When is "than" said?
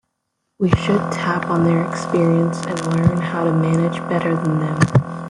4.35-4.59